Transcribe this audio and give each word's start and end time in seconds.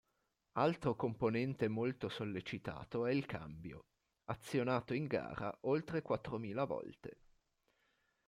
Altro 0.57 0.95
componente 0.95 1.67
molto 1.67 2.09
sollecitato 2.09 3.05
è 3.05 3.11
il 3.11 3.27
cambio, 3.27 3.83
azionato 4.31 4.95
in 4.95 5.05
gara 5.05 5.55
oltre 5.65 6.01
quattromila 6.01 6.65
volte. 6.65 7.17